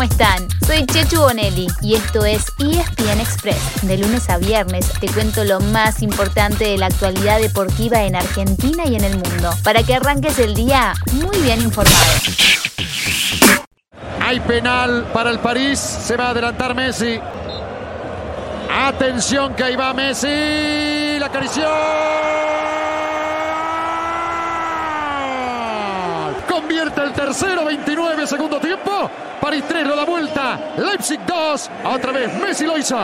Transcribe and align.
¿cómo 0.00 0.10
están? 0.10 0.48
Soy 0.66 0.86
Chechu 0.86 1.20
Bonelli 1.20 1.66
y 1.82 1.94
esto 1.94 2.24
es 2.24 2.46
ESPN 2.58 3.20
Express. 3.20 3.82
De 3.82 3.98
lunes 3.98 4.30
a 4.30 4.38
viernes 4.38 4.90
te 4.98 5.06
cuento 5.08 5.44
lo 5.44 5.60
más 5.60 6.00
importante 6.00 6.64
de 6.64 6.78
la 6.78 6.86
actualidad 6.86 7.38
deportiva 7.38 8.04
en 8.04 8.16
Argentina 8.16 8.84
y 8.86 8.94
en 8.96 9.04
el 9.04 9.18
mundo, 9.18 9.50
para 9.62 9.82
que 9.82 9.94
arranques 9.94 10.38
el 10.38 10.54
día 10.54 10.94
muy 11.12 11.36
bien 11.40 11.60
informado. 11.60 12.14
Hay 14.22 14.40
penal 14.40 15.06
para 15.12 15.28
el 15.28 15.38
París, 15.38 15.78
se 15.78 16.16
va 16.16 16.28
a 16.28 16.30
adelantar 16.30 16.74
Messi. 16.74 17.20
Atención 18.72 19.54
que 19.54 19.64
ahí 19.64 19.76
va 19.76 19.92
Messi, 19.92 21.18
la 21.18 21.26
acarició. 21.26 21.68
Convierte 26.70 27.02
el 27.02 27.12
tercero, 27.12 27.64
29 27.64 28.28
segundo 28.28 28.60
tiempo. 28.60 29.10
París 29.40 29.64
3 29.66 29.88
lo 29.88 29.96
da 29.96 30.04
vuelta. 30.04 30.56
Leipzig 30.76 31.18
2. 31.26 31.70
Otra 31.82 32.12
vez 32.12 32.32
Messi 32.40 32.64
lo 32.64 32.78
hizo. 32.78 32.96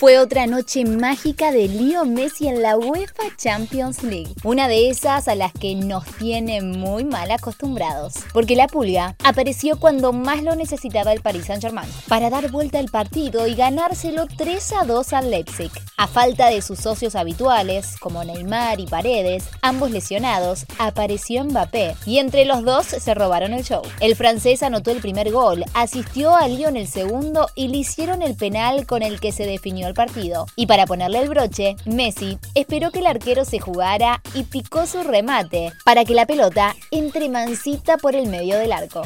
Fue 0.00 0.18
otra 0.18 0.46
noche 0.46 0.86
mágica 0.86 1.52
de 1.52 1.68
Leo 1.68 2.06
Messi 2.06 2.48
en 2.48 2.62
la 2.62 2.78
UEFA 2.78 3.36
Champions 3.36 4.02
League. 4.02 4.32
Una 4.44 4.66
de 4.66 4.88
esas 4.88 5.28
a 5.28 5.34
las 5.34 5.52
que 5.52 5.74
nos 5.74 6.06
tiene 6.16 6.62
muy 6.62 7.04
mal 7.04 7.30
acostumbrados. 7.30 8.14
Porque 8.32 8.56
la 8.56 8.66
pulga 8.66 9.14
apareció 9.22 9.78
cuando 9.78 10.14
más 10.14 10.42
lo 10.42 10.56
necesitaba 10.56 11.12
el 11.12 11.20
Paris 11.20 11.44
Saint-Germain. 11.44 11.86
Para 12.08 12.30
dar 12.30 12.50
vuelta 12.50 12.78
al 12.78 12.88
partido 12.88 13.46
y 13.46 13.54
ganárselo 13.54 14.26
3 14.38 14.72
a 14.72 14.84
2 14.86 15.12
al 15.12 15.30
Leipzig. 15.30 15.70
A 15.98 16.06
falta 16.06 16.48
de 16.48 16.62
sus 16.62 16.78
socios 16.78 17.14
habituales, 17.14 17.98
como 18.00 18.24
Neymar 18.24 18.80
y 18.80 18.86
Paredes, 18.86 19.50
ambos 19.60 19.90
lesionados, 19.90 20.64
apareció 20.78 21.44
Mbappé. 21.44 21.94
Y 22.06 22.20
entre 22.20 22.46
los 22.46 22.64
dos 22.64 22.86
se 22.86 23.12
robaron 23.12 23.52
el 23.52 23.64
show. 23.64 23.82
El 24.00 24.16
francés 24.16 24.62
anotó 24.62 24.92
el 24.92 25.02
primer 25.02 25.30
gol, 25.30 25.62
asistió 25.74 26.34
a 26.34 26.48
Lyon 26.48 26.78
el 26.78 26.88
segundo 26.88 27.50
y 27.54 27.68
le 27.68 27.76
hicieron 27.76 28.22
el 28.22 28.34
penal 28.34 28.86
con 28.86 29.02
el 29.02 29.20
que 29.20 29.32
se 29.32 29.44
definió 29.44 29.89
partido. 29.94 30.46
Y 30.56 30.66
para 30.66 30.86
ponerle 30.86 31.20
el 31.20 31.28
broche, 31.28 31.76
Messi 31.84 32.38
esperó 32.54 32.90
que 32.90 33.00
el 33.00 33.06
arquero 33.06 33.44
se 33.44 33.58
jugara 33.58 34.22
y 34.34 34.44
picó 34.44 34.86
su 34.86 35.02
remate 35.02 35.72
para 35.84 36.04
que 36.04 36.14
la 36.14 36.26
pelota 36.26 36.74
entre 36.90 37.28
mansita 37.28 37.96
por 37.96 38.14
el 38.14 38.28
medio 38.28 38.58
del 38.58 38.72
arco. 38.72 39.02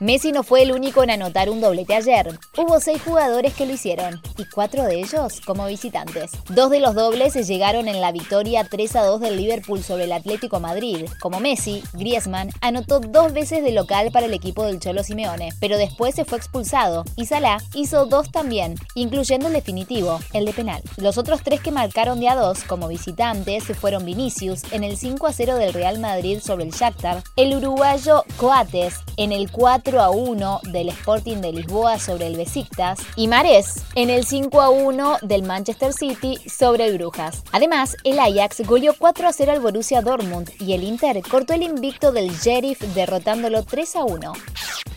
Messi 0.00 0.32
no 0.32 0.42
fue 0.42 0.62
el 0.62 0.72
único 0.72 1.02
en 1.02 1.10
anotar 1.10 1.50
un 1.50 1.60
doblete 1.60 1.94
ayer. 1.94 2.38
Hubo 2.56 2.80
seis 2.80 3.02
jugadores 3.02 3.54
que 3.54 3.66
lo 3.66 3.72
hicieron, 3.72 4.20
y 4.36 4.44
cuatro 4.46 4.84
de 4.84 5.00
ellos 5.00 5.40
como 5.44 5.66
visitantes. 5.66 6.30
Dos 6.48 6.70
de 6.70 6.80
los 6.80 6.94
dobles 6.94 7.34
llegaron 7.34 7.88
en 7.88 8.00
la 8.00 8.12
victoria 8.12 8.66
3 8.68 8.96
a 8.96 9.04
2 9.04 9.20
del 9.20 9.36
Liverpool 9.36 9.82
sobre 9.82 10.04
el 10.04 10.12
Atlético 10.12 10.60
Madrid. 10.60 11.06
Como 11.20 11.40
Messi, 11.40 11.82
Griezmann 11.92 12.50
anotó 12.60 13.00
dos 13.00 13.32
veces 13.32 13.62
de 13.62 13.72
local 13.72 14.10
para 14.12 14.26
el 14.26 14.34
equipo 14.34 14.64
del 14.64 14.80
Cholo 14.80 15.02
Simeone, 15.02 15.50
pero 15.60 15.78
después 15.78 16.14
se 16.14 16.24
fue 16.24 16.38
expulsado, 16.38 17.04
y 17.16 17.26
Salah 17.26 17.58
hizo 17.74 18.06
dos 18.06 18.30
también, 18.30 18.74
incluyendo 18.94 19.48
el 19.48 19.52
definitivo, 19.52 20.20
el 20.32 20.44
de 20.44 20.52
penal. 20.52 20.82
Los 20.96 21.18
otros 21.18 21.42
tres 21.42 21.60
que 21.60 21.70
marcaron 21.70 22.20
de 22.20 22.28
a 22.28 22.34
dos 22.34 22.64
como 22.64 22.88
visitantes 22.88 23.64
fueron 23.78 24.04
Vinicius 24.04 24.62
en 24.72 24.84
el 24.84 24.96
5 24.96 25.26
a 25.26 25.32
0 25.32 25.56
del 25.56 25.72
Real 25.72 25.98
Madrid 25.98 26.40
sobre 26.40 26.64
el 26.64 26.70
Shakhtar, 26.70 27.22
el 27.36 27.54
uruguayo 27.54 28.24
Coates 28.36 28.96
en 29.16 29.32
el 29.32 29.50
4 29.50 29.75
a 29.76 30.10
1 30.10 30.60
del 30.72 30.88
Sporting 30.88 31.36
de 31.36 31.52
Lisboa 31.52 31.98
sobre 31.98 32.26
el 32.26 32.36
Besiktas 32.36 32.98
y 33.14 33.28
Mares 33.28 33.84
en 33.94 34.08
el 34.08 34.24
5 34.24 34.62
a 34.62 34.70
1 34.70 35.18
del 35.20 35.42
Manchester 35.42 35.92
City 35.92 36.38
sobre 36.48 36.86
el 36.86 36.96
Brujas. 36.96 37.42
Además, 37.52 37.94
el 38.02 38.18
Ajax 38.18 38.66
goleó 38.66 38.94
4 38.98 39.28
a 39.28 39.32
0 39.32 39.52
al 39.52 39.60
Borussia 39.60 40.00
Dortmund 40.00 40.50
y 40.60 40.72
el 40.72 40.82
Inter 40.82 41.20
cortó 41.28 41.52
el 41.52 41.62
invicto 41.62 42.10
del 42.10 42.30
Sheriff 42.30 42.80
derrotándolo 42.94 43.64
3 43.64 43.96
a 43.96 44.04
1. 44.04 44.32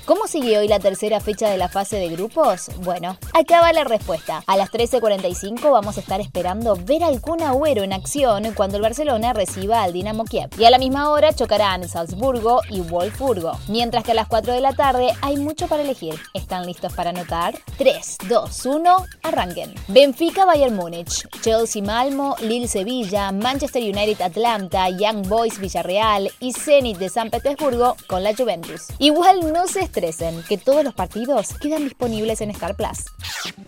¿Cómo 0.09 0.25
sigue 0.25 0.57
hoy 0.57 0.67
la 0.67 0.79
tercera 0.79 1.19
fecha 1.19 1.52
de 1.52 1.57
la 1.59 1.69
fase 1.69 1.97
de 1.97 2.09
grupos? 2.09 2.71
Bueno, 2.81 3.15
acá 3.31 3.61
va 3.61 3.71
la 3.73 3.83
respuesta. 3.83 4.43
A 4.47 4.57
las 4.57 4.71
13.45 4.71 5.71
vamos 5.71 5.97
a 5.97 5.99
estar 5.99 6.20
esperando 6.20 6.75
ver 6.75 7.03
al 7.03 7.21
Kun 7.21 7.43
Agüero 7.43 7.83
en 7.83 7.93
acción 7.93 8.52
cuando 8.55 8.77
el 8.77 8.81
Barcelona 8.81 9.33
reciba 9.33 9.83
al 9.83 9.93
Dinamo 9.93 10.25
Kiev. 10.25 10.49
Y 10.58 10.64
a 10.64 10.71
la 10.71 10.80
misma 10.80 11.11
hora 11.11 11.31
chocarán 11.31 11.87
Salzburgo 11.87 12.61
y 12.71 12.81
Wolfsburgo. 12.81 13.52
Mientras 13.67 14.03
que 14.03 14.14
a 14.14 14.15
las 14.15 14.27
4 14.27 14.52
de 14.52 14.61
la 14.61 14.73
tarde 14.73 15.09
hay 15.21 15.37
mucho 15.37 15.67
para 15.67 15.83
elegir. 15.83 16.15
¿Están 16.33 16.65
listos 16.65 16.91
para 16.93 17.11
anotar? 17.11 17.59
3, 17.77 18.17
2, 18.27 18.65
1, 18.65 19.05
arranquen. 19.21 19.76
Benfica 19.89 20.43
Bayern 20.43 20.76
Múnich, 20.76 21.27
Chelsea 21.41 21.83
Malmo, 21.83 22.36
Lille 22.41 22.67
Sevilla, 22.67 23.31
Manchester 23.31 23.83
United 23.83 24.21
Atlanta, 24.21 24.89
Young 24.89 25.27
Boys 25.27 25.59
Villarreal 25.59 26.31
y 26.39 26.53
Zenit 26.53 26.97
de 26.97 27.09
San 27.09 27.30
Petersburgo 27.30 27.95
con 28.08 28.23
la 28.23 28.33
Juventus. 28.36 28.87
Igual 28.97 29.53
no 29.53 29.67
se 29.67 29.81
estresen, 29.99 30.43
que 30.48 30.58
todos 30.58 30.83
los 30.83 30.93
partidos 30.93 31.54
quedan 31.61 31.83
disponibles 31.83 32.42
en 32.42 32.52
Star 32.52 32.76
Plus. 32.76 33.05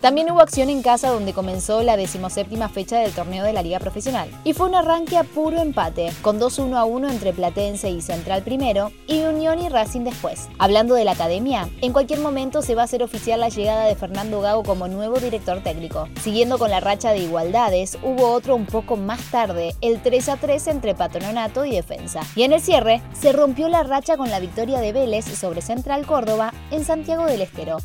También 0.00 0.30
hubo 0.30 0.40
acción 0.40 0.70
en 0.70 0.82
casa 0.82 1.10
donde 1.10 1.32
comenzó 1.32 1.82
la 1.82 1.96
decimoséptima 1.96 2.68
fecha 2.68 2.98
del 2.98 3.12
torneo 3.12 3.44
de 3.44 3.52
la 3.52 3.62
Liga 3.62 3.78
Profesional. 3.78 4.28
Y 4.44 4.52
fue 4.52 4.68
un 4.68 4.74
arranque 4.74 5.16
a 5.16 5.24
puro 5.24 5.60
empate, 5.60 6.12
con 6.22 6.40
2-1 6.40 6.76
a 6.76 6.84
1 6.84 7.10
entre 7.10 7.32
Platense 7.32 7.90
y 7.90 8.00
Central 8.00 8.42
primero 8.42 8.90
y 9.06 9.22
Unión 9.22 9.60
y 9.60 9.68
Racing 9.68 10.00
después. 10.00 10.48
Hablando 10.58 10.94
de 10.94 11.04
la 11.04 11.12
academia, 11.12 11.68
en 11.80 11.92
cualquier 11.92 12.20
momento 12.20 12.62
se 12.62 12.74
va 12.74 12.82
a 12.82 12.84
hacer 12.86 13.02
oficial 13.02 13.40
la 13.40 13.48
llegada 13.48 13.84
de 13.84 13.94
Fernando 13.94 14.40
Gago 14.40 14.62
como 14.62 14.88
nuevo 14.88 15.18
director 15.18 15.62
técnico. 15.62 16.08
Siguiendo 16.22 16.58
con 16.58 16.70
la 16.70 16.80
racha 16.80 17.12
de 17.12 17.18
igualdades, 17.18 17.98
hubo 18.02 18.32
otro 18.32 18.56
un 18.56 18.66
poco 18.66 18.96
más 18.96 19.20
tarde, 19.30 19.74
el 19.80 20.00
3 20.02 20.28
a 20.30 20.36
3 20.36 20.66
entre 20.68 20.94
Patronato 20.94 21.64
y 21.64 21.72
Defensa. 21.72 22.20
Y 22.34 22.42
en 22.42 22.52
el 22.52 22.60
cierre, 22.60 23.02
se 23.12 23.32
rompió 23.32 23.68
la 23.68 23.82
racha 23.82 24.16
con 24.16 24.30
la 24.30 24.40
victoria 24.40 24.80
de 24.80 24.92
Vélez 24.92 25.24
sobre 25.24 25.62
Central 25.62 26.06
Córdoba 26.06 26.21
en 26.70 26.84
Santiago 26.84 27.26
del 27.26 27.42
Estero. 27.42 27.78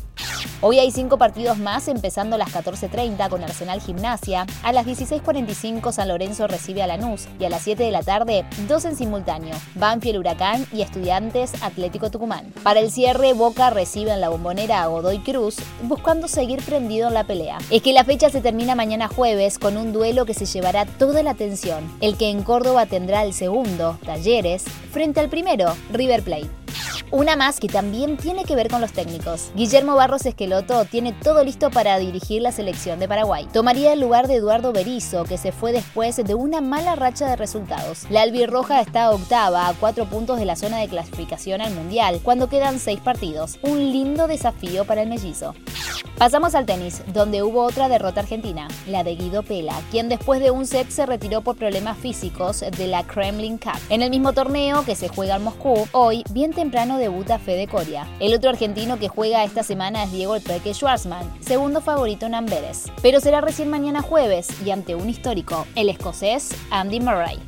Hoy 0.60 0.78
hay 0.78 0.92
cinco 0.92 1.18
partidos 1.18 1.58
más, 1.58 1.88
empezando 1.88 2.36
a 2.36 2.38
las 2.38 2.54
14.30 2.54 3.28
con 3.28 3.42
Arsenal 3.42 3.80
Gimnasia, 3.80 4.46
a 4.62 4.72
las 4.72 4.86
16.45 4.86 5.90
San 5.90 6.06
Lorenzo 6.06 6.46
recibe 6.46 6.82
a 6.82 6.86
Lanús 6.86 7.26
y 7.40 7.44
a 7.44 7.50
las 7.50 7.62
7 7.62 7.82
de 7.82 7.90
la 7.90 8.02
tarde, 8.02 8.44
dos 8.68 8.84
en 8.84 8.94
simultáneo, 8.94 9.56
Banfield 9.74 10.18
Huracán 10.18 10.66
y 10.72 10.82
Estudiantes 10.82 11.60
Atlético 11.62 12.10
Tucumán. 12.10 12.52
Para 12.62 12.78
el 12.78 12.92
cierre, 12.92 13.32
Boca 13.32 13.70
recibe 13.70 14.12
en 14.12 14.20
la 14.20 14.28
bombonera 14.28 14.82
a 14.82 14.86
Godoy 14.86 15.18
Cruz, 15.18 15.56
buscando 15.82 16.28
seguir 16.28 16.62
prendido 16.62 17.08
en 17.08 17.14
la 17.14 17.24
pelea. 17.24 17.58
Es 17.70 17.82
que 17.82 17.92
la 17.92 18.04
fecha 18.04 18.30
se 18.30 18.40
termina 18.40 18.76
mañana 18.76 19.08
jueves 19.08 19.58
con 19.58 19.76
un 19.76 19.92
duelo 19.92 20.26
que 20.26 20.34
se 20.34 20.46
llevará 20.46 20.86
toda 20.86 21.24
la 21.24 21.32
atención, 21.32 21.92
el 22.00 22.16
que 22.16 22.30
en 22.30 22.44
Córdoba 22.44 22.86
tendrá 22.86 23.24
el 23.24 23.34
segundo, 23.34 23.98
Talleres, 24.04 24.64
frente 24.92 25.18
al 25.18 25.28
primero, 25.28 25.74
River 25.92 26.22
Plate. 26.22 26.67
Una 27.10 27.36
más 27.36 27.58
que 27.58 27.68
también 27.68 28.18
tiene 28.18 28.44
que 28.44 28.54
ver 28.54 28.68
con 28.68 28.82
los 28.82 28.92
técnicos. 28.92 29.50
Guillermo 29.54 29.94
Barros 29.94 30.26
Esqueloto 30.26 30.84
tiene 30.84 31.14
todo 31.14 31.42
listo 31.42 31.70
para 31.70 31.98
dirigir 31.98 32.42
la 32.42 32.52
selección 32.52 32.98
de 32.98 33.08
Paraguay. 33.08 33.48
Tomaría 33.50 33.94
el 33.94 34.00
lugar 34.00 34.28
de 34.28 34.36
Eduardo 34.36 34.72
Berizzo, 34.72 35.24
que 35.24 35.38
se 35.38 35.50
fue 35.50 35.72
después 35.72 36.16
de 36.16 36.34
una 36.34 36.60
mala 36.60 36.96
racha 36.96 37.26
de 37.26 37.36
resultados. 37.36 38.04
La 38.10 38.20
albirroja 38.22 38.82
está 38.82 39.10
octava 39.10 39.68
a 39.68 39.74
cuatro 39.74 40.04
puntos 40.04 40.38
de 40.38 40.44
la 40.44 40.56
zona 40.56 40.80
de 40.80 40.88
clasificación 40.88 41.62
al 41.62 41.74
Mundial, 41.74 42.20
cuando 42.22 42.50
quedan 42.50 42.78
seis 42.78 43.00
partidos. 43.00 43.58
Un 43.62 43.78
lindo 43.90 44.26
desafío 44.26 44.84
para 44.84 45.00
el 45.00 45.08
mellizo. 45.08 45.54
Pasamos 46.18 46.56
al 46.56 46.66
tenis, 46.66 47.00
donde 47.14 47.44
hubo 47.44 47.62
otra 47.62 47.88
derrota 47.88 48.20
argentina, 48.20 48.66
la 48.88 49.04
de 49.04 49.14
Guido 49.14 49.44
Pela, 49.44 49.80
quien 49.92 50.08
después 50.08 50.40
de 50.40 50.50
un 50.50 50.66
set 50.66 50.90
se 50.90 51.06
retiró 51.06 51.42
por 51.42 51.56
problemas 51.56 51.96
físicos 51.96 52.58
de 52.60 52.88
la 52.88 53.04
Kremlin 53.04 53.56
Cup. 53.56 53.78
En 53.88 54.02
el 54.02 54.10
mismo 54.10 54.32
torneo 54.32 54.84
que 54.84 54.96
se 54.96 55.08
juega 55.08 55.36
en 55.36 55.44
Moscú, 55.44 55.86
hoy, 55.92 56.24
bien 56.30 56.52
temprano 56.52 56.98
debuta 56.98 57.38
Fede 57.38 57.68
Coria. 57.68 58.04
El 58.18 58.34
otro 58.34 58.50
argentino 58.50 58.98
que 58.98 59.06
juega 59.06 59.44
esta 59.44 59.62
semana 59.62 60.02
es 60.02 60.10
Diego 60.10 60.34
El 60.34 60.42
Peque 60.42 60.74
Schwarzman, 60.74 61.24
segundo 61.40 61.80
favorito 61.80 62.26
en 62.26 62.34
Amberes. 62.34 62.86
Pero 63.00 63.20
será 63.20 63.40
recién 63.40 63.70
mañana 63.70 64.02
jueves 64.02 64.48
y 64.66 64.72
ante 64.72 64.96
un 64.96 65.08
histórico, 65.08 65.68
el 65.76 65.88
escocés 65.88 66.50
Andy 66.72 66.98
Murray. 66.98 67.38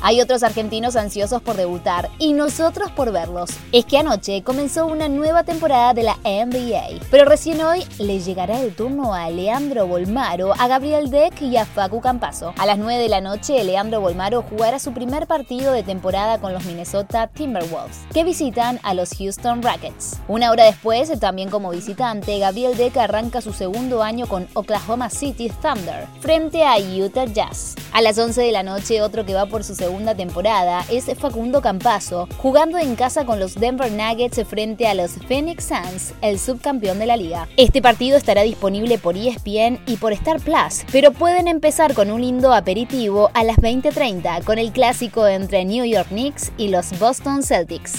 Hay 0.00 0.20
otros 0.20 0.42
argentinos 0.42 0.96
ansiosos 0.96 1.42
por 1.42 1.56
debutar 1.56 2.10
y 2.18 2.32
nosotros 2.32 2.90
por 2.90 3.12
verlos. 3.12 3.50
Es 3.72 3.84
que 3.84 3.98
anoche 3.98 4.42
comenzó 4.42 4.86
una 4.86 5.08
nueva 5.08 5.44
temporada 5.44 5.94
de 5.94 6.02
la 6.02 6.16
NBA, 6.24 7.04
pero 7.10 7.24
recién 7.24 7.60
hoy 7.60 7.84
le 7.98 8.20
llegará 8.20 8.60
el 8.60 8.74
turno 8.74 9.14
a 9.14 9.30
Leandro 9.30 9.86
Bolmaro, 9.86 10.54
a 10.58 10.68
Gabriel 10.68 11.10
Deck 11.10 11.40
y 11.42 11.56
a 11.56 11.64
Facu 11.64 12.00
Campazo. 12.00 12.52
A 12.58 12.66
las 12.66 12.78
9 12.78 13.02
de 13.02 13.08
la 13.08 13.20
noche, 13.20 13.62
Leandro 13.64 14.00
Bolmaro 14.00 14.42
jugará 14.42 14.78
su 14.78 14.92
primer 14.92 15.26
partido 15.26 15.72
de 15.72 15.82
temporada 15.82 16.38
con 16.38 16.52
los 16.52 16.64
Minnesota 16.64 17.28
Timberwolves, 17.28 18.00
que 18.12 18.24
visitan 18.24 18.80
a 18.82 18.94
los 18.94 19.10
Houston 19.16 19.62
Rockets. 19.62 20.18
Una 20.28 20.50
hora 20.50 20.64
después, 20.64 21.10
también 21.20 21.50
como 21.50 21.70
visitante, 21.70 22.38
Gabriel 22.38 22.76
Deck 22.76 22.96
arranca 22.96 23.40
su 23.40 23.52
segundo 23.52 24.02
año 24.02 24.26
con 24.26 24.48
Oklahoma 24.54 25.10
City 25.10 25.50
Thunder, 25.62 26.06
frente 26.20 26.64
a 26.64 26.76
Utah 26.78 27.26
Jazz. 27.26 27.74
A 27.92 28.02
las 28.02 28.18
11 28.18 28.40
de 28.40 28.52
la 28.52 28.62
noche, 28.62 29.02
otro 29.02 29.24
que 29.26 29.34
va 29.34 29.46
su 29.62 29.74
segunda 29.74 30.14
temporada 30.14 30.84
es 30.90 31.06
Facundo 31.18 31.60
Campazo, 31.60 32.28
jugando 32.38 32.78
en 32.78 32.96
casa 32.96 33.24
con 33.24 33.38
los 33.38 33.54
Denver 33.54 33.90
Nuggets 33.90 34.46
frente 34.46 34.86
a 34.86 34.94
los 34.94 35.12
Phoenix 35.28 35.64
Suns, 35.64 36.14
el 36.22 36.38
subcampeón 36.38 36.98
de 36.98 37.06
la 37.06 37.16
liga. 37.16 37.48
Este 37.56 37.82
partido 37.82 38.16
estará 38.16 38.42
disponible 38.42 38.98
por 38.98 39.16
ESPN 39.16 39.80
y 39.86 39.96
por 39.96 40.12
Star 40.12 40.40
Plus, 40.40 40.84
pero 40.90 41.12
pueden 41.12 41.48
empezar 41.48 41.94
con 41.94 42.10
un 42.10 42.20
lindo 42.20 42.52
aperitivo 42.52 43.30
a 43.34 43.44
las 43.44 43.56
20:30 43.56 44.42
con 44.44 44.58
el 44.58 44.72
clásico 44.72 45.26
entre 45.26 45.64
New 45.64 45.84
York 45.84 46.08
Knicks 46.08 46.52
y 46.56 46.68
los 46.68 46.98
Boston 46.98 47.42
Celtics. 47.42 47.94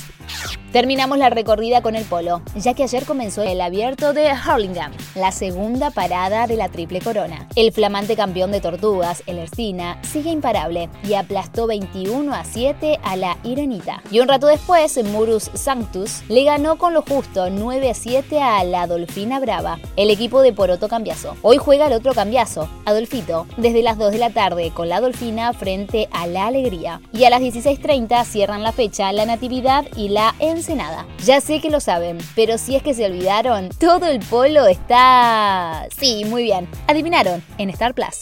Terminamos 0.73 1.19
la 1.19 1.29
recorrida 1.29 1.83
con 1.83 1.95
el 1.95 2.03
polo, 2.03 2.41
ya 2.55 2.73
que 2.73 2.81
ayer 2.81 3.05
comenzó 3.05 3.43
el 3.43 3.61
abierto 3.61 4.11
de 4.13 4.31
Hurlingham, 4.31 4.91
la 5.13 5.31
segunda 5.31 5.91
parada 5.91 6.47
de 6.47 6.55
la 6.55 6.69
triple 6.69 6.99
corona. 6.99 7.47
El 7.55 7.71
flamante 7.71 8.15
campeón 8.15 8.51
de 8.51 8.59
tortugas, 8.59 9.21
el 9.27 9.37
Ercina, 9.37 9.99
sigue 10.01 10.31
imparable 10.31 10.89
y 11.07 11.13
aplastó 11.13 11.67
21 11.67 12.33
a 12.33 12.43
7 12.43 12.99
a 13.03 13.15
la 13.15 13.37
Irenita. 13.43 14.01
Y 14.09 14.19
un 14.19 14.27
rato 14.27 14.47
después, 14.47 14.97
Murus 15.03 15.51
Sanctus 15.53 16.23
le 16.27 16.43
ganó 16.43 16.79
con 16.79 16.95
lo 16.95 17.03
justo 17.03 17.51
9 17.51 17.91
a 17.91 17.93
7 17.93 18.41
a 18.41 18.63
la 18.63 18.87
Dolfina 18.87 19.39
Brava, 19.39 19.77
el 19.95 20.09
equipo 20.09 20.41
de 20.41 20.53
Poroto 20.53 20.87
Cambiazo. 20.87 21.35
Hoy 21.43 21.57
juega 21.57 21.85
el 21.85 21.93
otro 21.93 22.13
cambiazo, 22.13 22.67
Adolfito, 22.85 23.45
desde 23.57 23.83
las 23.83 23.99
2 23.99 24.11
de 24.11 24.17
la 24.17 24.31
tarde 24.31 24.71
con 24.71 24.89
la 24.89 25.01
Dolfina 25.01 25.53
frente 25.53 26.09
a 26.11 26.25
la 26.25 26.47
Alegría. 26.47 26.99
Y 27.11 27.25
a 27.25 27.29
las 27.29 27.41
16.30 27.41 28.25
cierran 28.25 28.63
la 28.63 28.71
fecha 28.71 29.11
la 29.13 29.27
Natividad 29.27 29.85
y 29.95 30.09
la 30.13 30.35
Ensenada. 30.39 31.07
Ya 31.25 31.41
sé 31.41 31.59
que 31.59 31.71
lo 31.71 31.79
saben, 31.79 32.19
pero 32.35 32.59
si 32.59 32.75
es 32.75 32.83
que 32.83 32.93
se 32.93 33.05
olvidaron, 33.05 33.69
todo 33.69 34.05
el 34.05 34.19
polo 34.19 34.67
está... 34.67 35.87
Sí, 35.97 36.23
muy 36.25 36.43
bien. 36.43 36.67
Adivinaron, 36.87 37.43
en 37.57 37.71
Star 37.71 37.95
Plus. 37.95 38.21